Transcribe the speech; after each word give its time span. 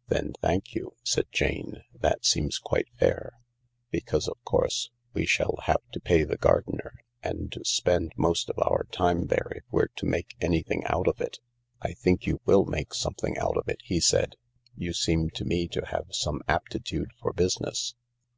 "Then 0.08 0.34
thank 0.42 0.74
you," 0.74 0.92
said 1.02 1.28
Jane;" 1.32 1.82
that 2.02 2.22
seems 2.26 2.58
quite 2.58 2.88
fair, 2.98 3.38
because, 3.90 4.28
of 4.28 4.36
course, 4.44 4.90
we 5.14 5.24
shall 5.24 5.60
have 5.62 5.80
to 5.92 5.98
pay 6.00 6.24
the 6.24 6.36
gardener 6.36 7.00
and 7.22 7.50
to 7.52 7.64
spend 7.64 8.12
most 8.14 8.50
of 8.50 8.58
our 8.58 8.84
time 8.92 9.28
there 9.28 9.50
if 9.56 9.64
we're 9.70 9.88
to 9.96 10.04
make 10.04 10.36
anvthine 10.42 10.82
out 10.84 11.08
of 11.08 11.22
it." 11.22 11.38
J 11.82 11.88
5" 11.88 11.90
I 11.90 11.94
think 11.94 12.26
you 12.26 12.38
will 12.44 12.66
make 12.66 12.92
something 12.92 13.38
out 13.38 13.56
of 13.56 13.66
it," 13.66 13.80
he 13.82 13.98
said." 13.98 14.36
You 14.76 14.92
seem 14.92 15.30
to 15.30 15.46
me 15.46 15.66
to 15.68 15.86
have 15.86 16.08
some 16.10 16.42
aptitude 16.48 17.12
for 17.18 17.32
business. 17.32 17.94